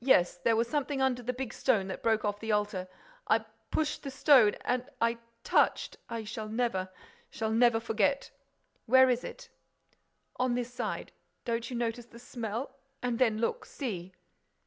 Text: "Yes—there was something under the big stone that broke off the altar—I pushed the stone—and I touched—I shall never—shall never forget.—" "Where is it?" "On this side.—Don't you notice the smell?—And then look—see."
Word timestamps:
"Yes—there 0.00 0.56
was 0.56 0.68
something 0.68 1.02
under 1.02 1.22
the 1.22 1.34
big 1.34 1.52
stone 1.52 1.86
that 1.88 2.02
broke 2.02 2.24
off 2.24 2.40
the 2.40 2.50
altar—I 2.52 3.44
pushed 3.70 4.02
the 4.02 4.10
stone—and 4.10 4.88
I 5.02 5.18
touched—I 5.42 6.24
shall 6.24 6.48
never—shall 6.48 7.50
never 7.50 7.78
forget.—" 7.78 8.30
"Where 8.86 9.10
is 9.10 9.22
it?" 9.22 9.50
"On 10.36 10.54
this 10.54 10.72
side.—Don't 10.72 11.68
you 11.68 11.76
notice 11.76 12.06
the 12.06 12.18
smell?—And 12.18 13.18
then 13.18 13.36
look—see." 13.36 14.14